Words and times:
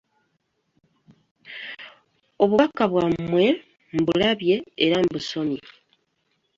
Obubaka 2.43 2.83
bwammwe 2.91 3.45
mbulabye 3.97 4.55
era 4.85 4.95
mbusomye. 5.05 5.59